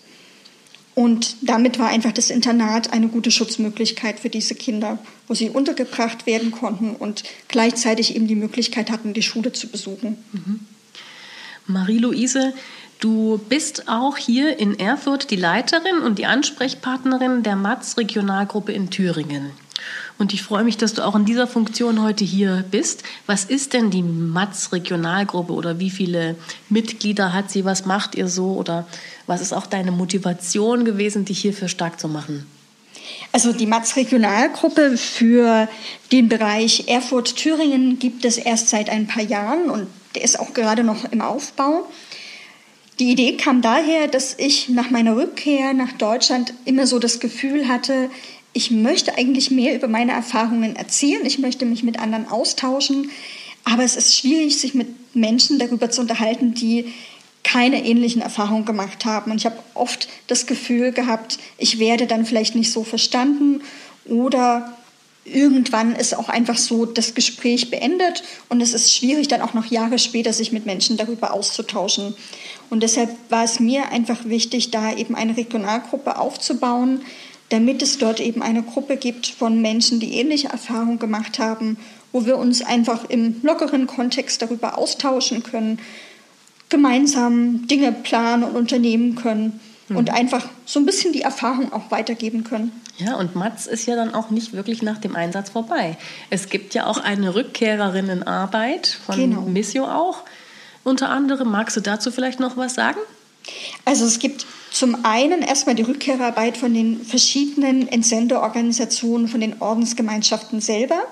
[0.94, 6.26] Und damit war einfach das Internat eine gute Schutzmöglichkeit für diese Kinder, wo sie untergebracht
[6.26, 10.18] werden konnten und gleichzeitig eben die Möglichkeit hatten, die Schule zu besuchen.
[10.32, 10.60] Mhm.
[11.66, 12.52] Marie-Louise,
[12.98, 18.90] du bist auch hier in Erfurt die Leiterin und die Ansprechpartnerin der MATS Regionalgruppe in
[18.90, 19.52] Thüringen.
[20.20, 23.04] Und ich freue mich, dass du auch in dieser Funktion heute hier bist.
[23.24, 26.36] Was ist denn die MATS Regionalgruppe oder wie viele
[26.68, 27.64] Mitglieder hat sie?
[27.64, 28.52] Was macht ihr so?
[28.52, 28.86] Oder
[29.26, 32.44] was ist auch deine Motivation gewesen, dich hierfür stark zu machen?
[33.32, 35.68] Also die MATS Regionalgruppe für
[36.12, 40.84] den Bereich Erfurt-Thüringen gibt es erst seit ein paar Jahren und der ist auch gerade
[40.84, 41.88] noch im Aufbau.
[42.98, 47.68] Die Idee kam daher, dass ich nach meiner Rückkehr nach Deutschland immer so das Gefühl
[47.68, 48.10] hatte,
[48.52, 53.10] ich möchte eigentlich mehr über meine Erfahrungen erzählen, ich möchte mich mit anderen austauschen,
[53.64, 56.92] aber es ist schwierig, sich mit Menschen darüber zu unterhalten, die
[57.42, 59.30] keine ähnlichen Erfahrungen gemacht haben.
[59.30, 63.62] Und ich habe oft das Gefühl gehabt, ich werde dann vielleicht nicht so verstanden
[64.04, 64.76] oder
[65.24, 69.66] irgendwann ist auch einfach so das Gespräch beendet und es ist schwierig, dann auch noch
[69.66, 72.14] Jahre später sich mit Menschen darüber auszutauschen.
[72.70, 77.02] Und deshalb war es mir einfach wichtig, da eben eine Regionalgruppe aufzubauen,
[77.50, 81.76] damit es dort eben eine Gruppe gibt von Menschen, die ähnliche Erfahrungen gemacht haben,
[82.12, 85.78] wo wir uns einfach im lockeren Kontext darüber austauschen können,
[86.68, 89.96] gemeinsam Dinge planen und unternehmen können mhm.
[89.96, 92.72] und einfach so ein bisschen die Erfahrung auch weitergeben können.
[92.98, 95.96] Ja, und Mats ist ja dann auch nicht wirklich nach dem Einsatz vorbei.
[96.28, 99.42] Es gibt ja auch eine Rückkehrerinnenarbeit von genau.
[99.42, 100.22] Missio auch.
[100.84, 103.00] Unter anderem, magst du dazu vielleicht noch was sagen?
[103.84, 110.60] Also es gibt zum einen erstmal die Rückkehrarbeit von den verschiedenen Entsenderorganisationen, von den Ordensgemeinschaften
[110.60, 111.02] selber,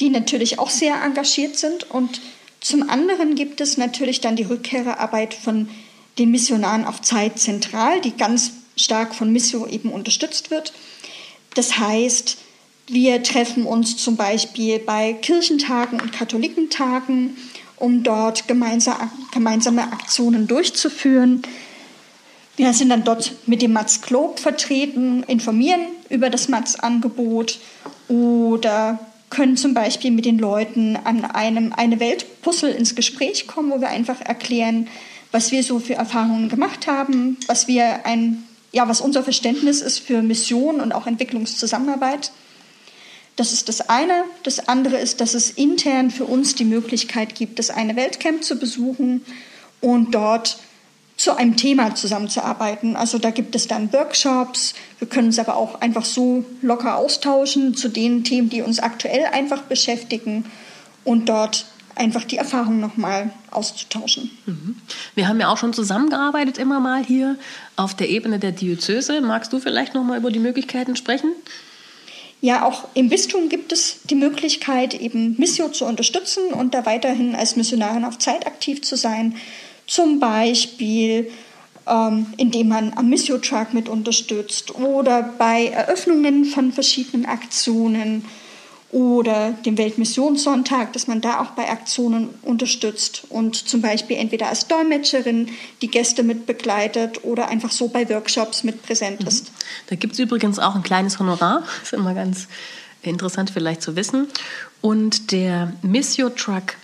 [0.00, 1.90] die natürlich auch sehr engagiert sind.
[1.90, 2.20] Und
[2.60, 5.68] zum anderen gibt es natürlich dann die Rückkehrerarbeit von
[6.18, 10.72] den Missionaren auf Zeit zentral, die ganz stark von Missio eben unterstützt wird.
[11.54, 12.36] Das heißt,
[12.86, 17.36] wir treffen uns zum Beispiel bei Kirchentagen und Katholikentagen,
[17.76, 21.42] um dort gemeinsame Aktionen durchzuführen.
[22.60, 27.58] Wir sind dann dort mit dem Mats Glob vertreten, informieren über das Mats-Angebot
[28.06, 28.98] oder
[29.30, 33.88] können zum Beispiel mit den Leuten an einem eine Welt-Puzzle ins Gespräch kommen, wo wir
[33.88, 34.88] einfach erklären,
[35.32, 40.00] was wir so für Erfahrungen gemacht haben, was wir ein ja, was unser Verständnis ist
[40.00, 42.30] für Mission und auch Entwicklungszusammenarbeit.
[43.36, 44.24] Das ist das eine.
[44.42, 48.58] Das andere ist, dass es intern für uns die Möglichkeit gibt, das eine Weltcamp zu
[48.58, 49.22] besuchen
[49.80, 50.58] und dort
[51.20, 52.96] zu einem Thema zusammenzuarbeiten.
[52.96, 54.72] Also da gibt es dann Workshops.
[54.98, 59.26] Wir können uns aber auch einfach so locker austauschen zu den Themen, die uns aktuell
[59.26, 60.46] einfach beschäftigen
[61.04, 64.30] und dort einfach die Erfahrung nochmal auszutauschen.
[64.46, 64.76] Mhm.
[65.14, 67.36] Wir haben ja auch schon zusammengearbeitet immer mal hier
[67.76, 69.20] auf der Ebene der Diözese.
[69.20, 71.32] Magst du vielleicht nochmal über die Möglichkeiten sprechen?
[72.40, 77.34] Ja, auch im Bistum gibt es die Möglichkeit, eben Missio zu unterstützen und da weiterhin
[77.36, 79.36] als Missionarin auf Zeit aktiv zu sein.
[79.90, 81.32] Zum Beispiel,
[81.88, 88.24] ähm, indem man am Missio-Truck mit unterstützt oder bei Eröffnungen von verschiedenen Aktionen
[88.92, 94.68] oder dem Weltmissionssonntag, dass man da auch bei Aktionen unterstützt und zum Beispiel entweder als
[94.68, 95.48] Dolmetscherin
[95.82, 99.46] die Gäste mit begleitet oder einfach so bei Workshops mit präsent ist.
[99.46, 99.54] Mhm.
[99.88, 102.46] Da gibt es übrigens auch ein kleines Honorar, das ist immer ganz
[103.02, 104.28] interessant vielleicht zu wissen.
[104.82, 106.76] Und der Missio Truck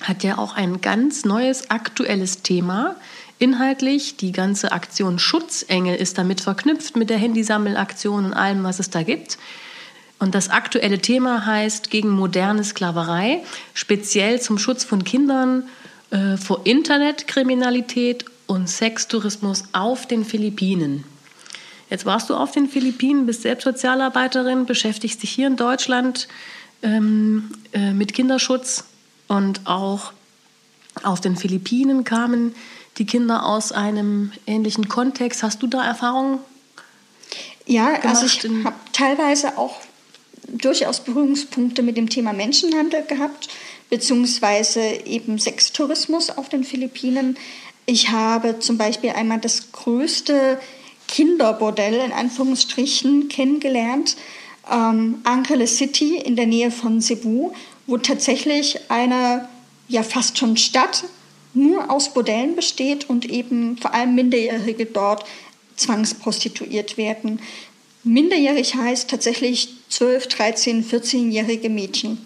[0.00, 2.96] hat ja auch ein ganz neues aktuelles Thema.
[3.38, 8.90] Inhaltlich, die ganze Aktion Schutzengel ist damit verknüpft mit der Handysammelaktion und allem, was es
[8.90, 9.38] da gibt.
[10.18, 15.64] Und das aktuelle Thema heißt gegen moderne Sklaverei, speziell zum Schutz von Kindern
[16.10, 21.04] äh, vor Internetkriminalität und Sextourismus auf den Philippinen.
[21.88, 26.28] Jetzt warst du auf den Philippinen, bist selbst Sozialarbeiterin, beschäftigst dich hier in Deutschland
[26.82, 28.84] ähm, äh, mit Kinderschutz
[29.30, 30.12] und auch
[31.04, 32.52] auf den Philippinen kamen
[32.98, 35.44] die Kinder aus einem ähnlichen Kontext.
[35.44, 36.40] Hast du da Erfahrungen?
[37.64, 39.76] Ja, also ich habe teilweise auch
[40.48, 43.48] durchaus Berührungspunkte mit dem Thema Menschenhandel gehabt,
[43.88, 47.38] beziehungsweise eben Sextourismus auf den Philippinen.
[47.86, 50.58] Ich habe zum Beispiel einmal das größte
[51.06, 54.16] Kinderbordell in Anführungsstrichen kennengelernt,
[54.68, 57.52] ähm, Angeles City in der Nähe von Cebu,
[57.86, 59.48] wo tatsächlich eine
[59.88, 61.04] ja fast schon Stadt
[61.52, 65.24] nur aus Bordellen besteht und eben vor allem Minderjährige dort
[65.76, 67.40] zwangsprostituiert werden.
[68.04, 72.24] Minderjährig heißt tatsächlich 12, 13, 14-jährige Mädchen.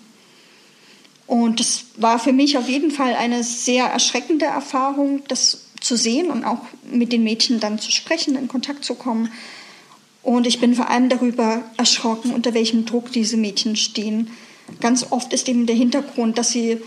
[1.26, 6.30] Und das war für mich auf jeden Fall eine sehr erschreckende Erfahrung, das zu sehen
[6.30, 9.30] und auch mit den Mädchen dann zu sprechen, in Kontakt zu kommen.
[10.22, 14.30] Und ich bin vor allem darüber erschrocken, unter welchem Druck diese Mädchen stehen.
[14.80, 16.78] Ganz oft ist eben der Hintergrund, dass sie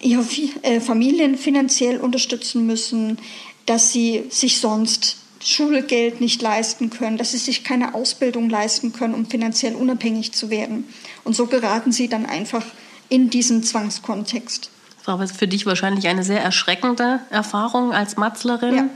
[0.00, 0.24] ihre
[0.62, 3.18] äh, Familien finanziell unterstützen müssen,
[3.66, 9.14] dass sie sich sonst Schulgeld nicht leisten können, dass sie sich keine Ausbildung leisten können,
[9.14, 10.86] um finanziell unabhängig zu werden.
[11.22, 12.64] Und so geraten sie dann einfach
[13.08, 14.70] in diesen Zwangskontext.
[14.98, 18.74] Das war für dich wahrscheinlich eine sehr erschreckende Erfahrung als Matzlerin.
[18.74, 18.88] Ja.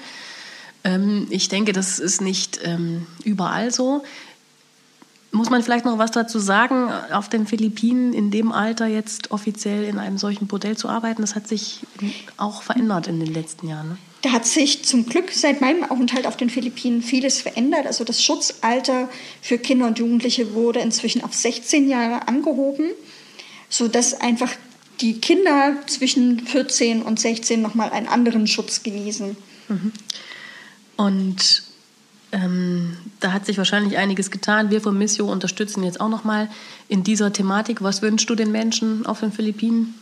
[0.84, 4.02] Ähm, ich denke, das ist nicht ähm, überall so.
[5.30, 9.84] Muss man vielleicht noch was dazu sagen, auf den Philippinen in dem Alter jetzt offiziell
[9.84, 11.20] in einem solchen Bordell zu arbeiten?
[11.20, 11.80] Das hat sich
[12.38, 13.90] auch verändert in den letzten Jahren.
[13.90, 13.98] Ne?
[14.22, 17.86] Da hat sich zum Glück seit meinem Aufenthalt auf den Philippinen vieles verändert.
[17.86, 19.08] Also das Schutzalter
[19.42, 22.90] für Kinder und Jugendliche wurde inzwischen auf 16 Jahre angehoben,
[23.68, 24.50] sodass einfach
[25.00, 29.36] die Kinder zwischen 14 und 16 nochmal einen anderen Schutz genießen.
[29.68, 29.92] Mhm.
[30.96, 31.62] Und
[32.32, 34.70] ähm, da hat sich wahrscheinlich einiges getan.
[34.70, 36.48] Wir von Missio unterstützen jetzt auch nochmal
[36.88, 37.82] in dieser Thematik.
[37.82, 39.94] Was wünschst du den Menschen auf den Philippinen?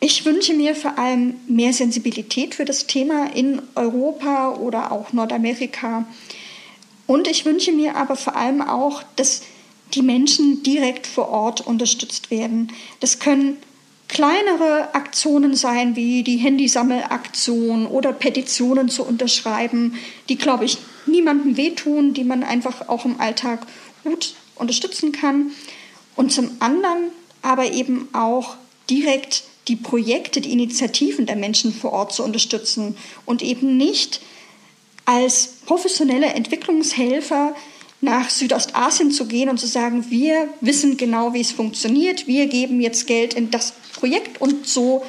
[0.00, 6.06] Ich wünsche mir vor allem mehr Sensibilität für das Thema in Europa oder auch Nordamerika.
[7.06, 9.42] Und ich wünsche mir aber vor allem auch, dass
[9.94, 12.72] die Menschen direkt vor Ort unterstützt werden.
[13.00, 13.56] Das können
[14.08, 19.94] kleinere Aktionen sein, wie die Handysammelaktion oder Petitionen zu unterschreiben,
[20.28, 23.66] die, glaube ich, niemandem wehtun, die man einfach auch im Alltag
[24.04, 25.52] gut unterstützen kann.
[26.16, 27.10] Und zum anderen
[27.42, 28.56] aber eben auch
[28.90, 34.20] direkt die Projekte, die Initiativen der Menschen vor Ort zu unterstützen und eben nicht
[35.04, 37.54] als professionelle Entwicklungshelfer
[38.00, 42.80] nach Südostasien zu gehen und zu sagen, wir wissen genau, wie es funktioniert, wir geben
[42.80, 45.04] jetzt Geld in das Projekt und so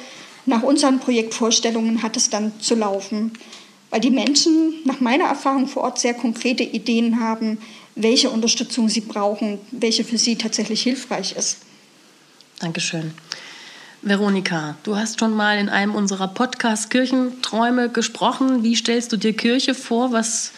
[0.46, 3.32] nach unseren Projektvorstellungen hat es dann zu laufen.
[3.90, 7.58] Weil die Menschen nach meiner Erfahrung vor Ort sehr konkrete Ideen haben,
[7.96, 11.58] welche Unterstützung sie brauchen, welche für sie tatsächlich hilfreich ist.
[12.60, 13.12] Dankeschön.
[14.02, 18.62] Veronika, du hast schon mal in einem unserer Podcasts Kirchenträume gesprochen.
[18.62, 20.12] Wie stellst du dir Kirche vor?
[20.12, 20.52] Was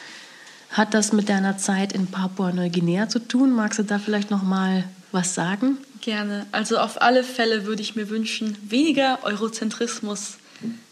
[0.70, 3.52] hat das mit deiner Zeit in Papua-Neuguinea zu tun?
[3.52, 5.78] Magst du da vielleicht noch mal was sagen?
[6.00, 6.46] Gerne.
[6.52, 10.38] Also auf alle Fälle würde ich mir wünschen, weniger Eurozentrismus.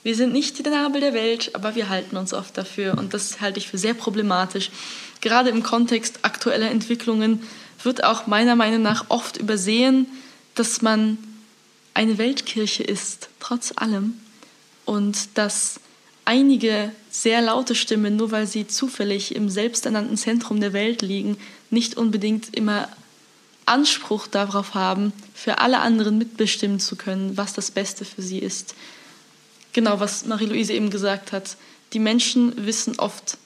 [0.03, 3.41] Wir sind nicht die Nabel der Welt, aber wir halten uns oft dafür und das
[3.41, 4.71] halte ich für sehr problematisch.
[5.21, 7.43] Gerade im Kontext aktueller Entwicklungen
[7.83, 10.07] wird auch meiner Meinung nach oft übersehen,
[10.55, 11.19] dass man
[11.95, 14.15] eine Weltkirche ist, trotz allem.
[14.85, 15.81] Und dass
[16.25, 21.37] einige sehr laute Stimmen, nur weil sie zufällig im selbsternannten Zentrum der Welt liegen,
[21.71, 22.89] nicht unbedingt immer
[23.67, 28.75] Anspruch darauf haben, für alle anderen mitbestimmen zu können, was das Beste für sie ist.
[29.73, 31.57] Genau, was Marie-Louise eben gesagt hat.
[31.93, 33.39] Die Menschen wissen oft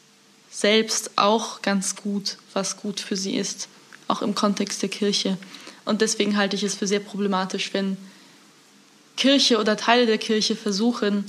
[0.51, 3.69] selbst auch ganz gut, was gut für sie ist,
[4.09, 5.37] auch im Kontext der Kirche.
[5.85, 7.97] Und deswegen halte ich es für sehr problematisch, wenn
[9.17, 11.25] Kirche oder Teile der Kirche versuchen,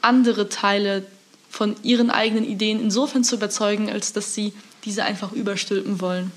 [0.00, 1.06] andere Teile
[1.50, 4.52] von ihren eigenen Ideen insofern zu überzeugen, als dass sie
[4.84, 6.30] diese einfach überstülpen wollen.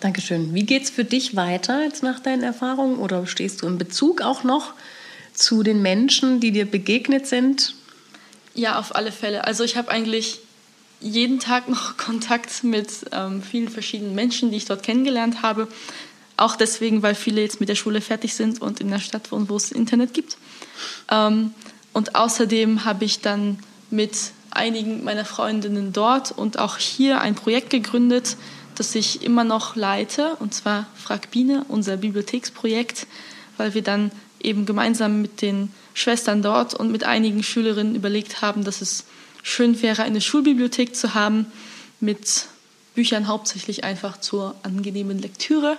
[0.00, 0.54] Dankeschön.
[0.54, 4.22] Wie geht es für dich weiter jetzt nach deinen Erfahrungen oder stehst du in Bezug
[4.22, 4.74] auch noch
[5.40, 7.74] zu den Menschen, die dir begegnet sind?
[8.54, 9.44] Ja, auf alle Fälle.
[9.44, 10.40] Also ich habe eigentlich
[11.00, 15.68] jeden Tag noch Kontakt mit ähm, vielen verschiedenen Menschen, die ich dort kennengelernt habe.
[16.36, 19.48] Auch deswegen, weil viele jetzt mit der Schule fertig sind und in der Stadt wohnen,
[19.48, 20.38] wo es Internet gibt.
[21.10, 21.52] Ähm,
[21.92, 23.58] und außerdem habe ich dann
[23.90, 24.14] mit
[24.50, 28.36] einigen meiner Freundinnen dort und auch hier ein Projekt gegründet,
[28.74, 33.06] das ich immer noch leite, und zwar Frag Biene, unser Bibliotheksprojekt,
[33.56, 34.10] weil wir dann
[34.42, 39.04] eben gemeinsam mit den Schwestern dort und mit einigen Schülerinnen überlegt haben, dass es
[39.42, 41.46] schön wäre, eine Schulbibliothek zu haben
[42.00, 42.46] mit
[42.94, 45.78] Büchern hauptsächlich einfach zur angenehmen Lektüre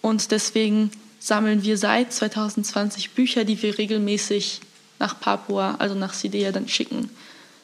[0.00, 4.60] und deswegen sammeln wir seit 2020 Bücher, die wir regelmäßig
[4.98, 7.10] nach Papua, also nach Sidea, dann schicken.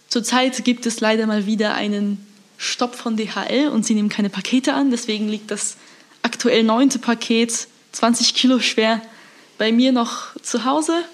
[0.09, 2.27] Zurzeit gibt es leider mal wieder einen
[2.59, 4.91] Stopp von DHL und sie nehmen keine Pakete an.
[4.91, 5.77] Deswegen liegt das
[6.23, 9.03] aktuell neunte Paket, 20 Kilo schwer,
[9.59, 11.05] bei mir noch zu Hause,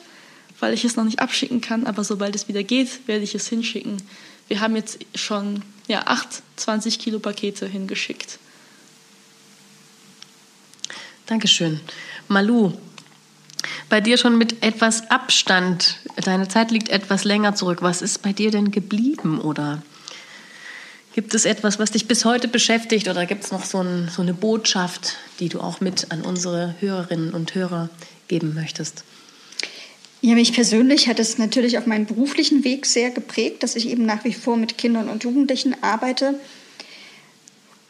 [0.61, 1.87] weil ich es noch nicht abschicken kann.
[1.87, 4.02] Aber sobald es wieder geht, werde ich es hinschicken.
[4.48, 8.38] Wir haben jetzt schon ja, acht 20 Kilo Pakete hingeschickt.
[11.26, 11.81] Dankeschön.
[12.28, 12.72] Malu,
[13.88, 15.98] bei dir schon mit etwas Abstand.
[16.16, 17.83] Deine Zeit liegt etwas länger zurück.
[17.83, 19.83] Was ist bei dir denn geblieben oder
[21.14, 24.22] gibt es etwas, was dich bis heute beschäftigt oder gibt es noch so, ein, so
[24.22, 27.90] eine Botschaft, die du auch mit an unsere Hörerinnen und Hörer
[28.29, 29.04] geben möchtest?
[30.20, 34.06] Ja, mich persönlich hat es natürlich auf meinen beruflichen Weg sehr geprägt, dass ich eben
[34.06, 36.38] nach wie vor mit Kindern und Jugendlichen arbeite.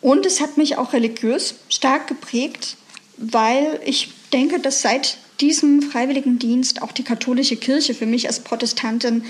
[0.00, 2.76] Und es hat mich auch religiös stark geprägt,
[3.18, 9.24] weil ich denke, dass seit diesem Freiwilligendienst auch die katholische Kirche für mich als Protestantin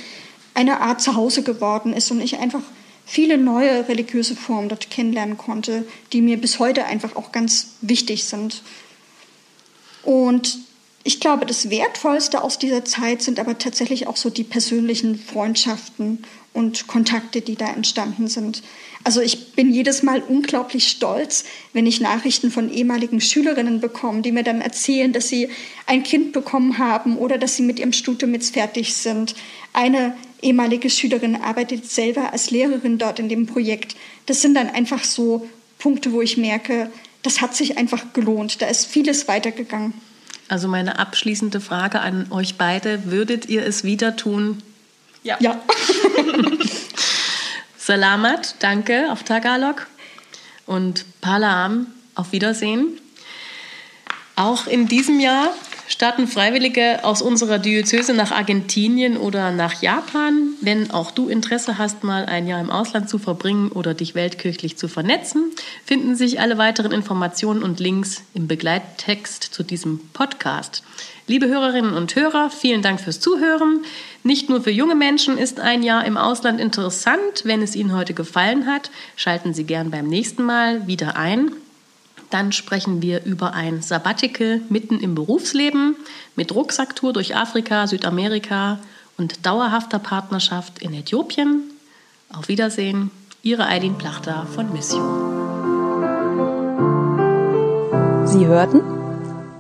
[0.55, 2.63] eine Art Zuhause geworden ist und ich einfach
[3.05, 8.25] viele neue religiöse Formen dort kennenlernen konnte, die mir bis heute einfach auch ganz wichtig
[8.25, 8.63] sind.
[10.05, 10.59] Und
[11.05, 16.25] ich glaube, das Wertvollste aus dieser Zeit sind aber tatsächlich auch so die persönlichen Freundschaften
[16.53, 18.63] und Kontakte, die da entstanden sind.
[19.05, 24.31] Also ich bin jedes Mal unglaublich stolz, wenn ich Nachrichten von ehemaligen Schülerinnen bekomme, die
[24.31, 25.49] mir dann erzählen, dass sie
[25.87, 29.35] ein Kind bekommen haben oder dass sie mit ihrem Studium jetzt fertig sind.
[29.73, 33.97] Eine ehemalige Schülerin arbeitet selber als Lehrerin dort in dem Projekt.
[34.27, 35.49] Das sind dann einfach so
[35.79, 36.93] Punkte, wo ich merke,
[37.23, 38.63] das hat sich einfach gelohnt.
[38.63, 39.95] Da ist vieles weitergegangen.
[40.53, 44.63] Also meine abschließende Frage an euch beide, würdet ihr es wieder tun?
[45.23, 45.39] Ja.
[45.41, 45.59] ja.
[47.79, 49.87] Salamat, danke auf Tagalog.
[50.67, 53.01] Und Palam, auf Wiedersehen.
[54.37, 55.49] Auch in diesem Jahr
[55.93, 60.55] starten Freiwillige aus unserer Diözese nach Argentinien oder nach Japan.
[60.63, 64.79] Wenn auch du Interesse hast, mal ein Jahr im Ausland zu verbringen oder dich weltkirchlich
[64.79, 65.53] zu vernetzen,
[65.85, 70.83] finden sich alle weiteren Informationen und Links im Begleittext zu diesem Podcast.
[71.27, 73.85] Liebe Hörerinnen und Hörer, vielen Dank fürs Zuhören.
[74.25, 77.43] Nicht nur für junge Menschen ist ein Jahr im Ausland interessant.
[77.45, 81.53] Wenn es Ihnen heute gefallen hat, schalten Sie gern beim nächsten Mal wieder ein.
[82.33, 85.97] Dann sprechen wir über ein Sabbatical mitten im Berufsleben
[86.35, 88.79] mit Rucksacktour durch Afrika, Südamerika
[89.19, 91.65] und dauerhafter Partnerschaft in Äthiopien.
[92.33, 93.11] Auf Wiedersehen,
[93.43, 95.03] Ihre Eileen Plachter von Mission.
[98.27, 98.81] Sie hörten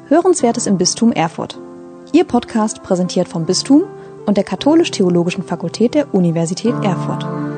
[0.08, 1.58] Hörenswertes im Bistum Erfurt.
[2.14, 3.82] Ihr Podcast präsentiert vom Bistum
[4.24, 7.51] und der Katholisch-Theologischen Fakultät der Universität Erfurt.